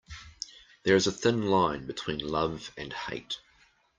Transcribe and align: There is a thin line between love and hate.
There 0.81 0.95
is 0.95 1.05
a 1.05 1.11
thin 1.11 1.43
line 1.45 1.85
between 1.85 2.17
love 2.27 2.71
and 2.75 2.91
hate. 2.91 3.37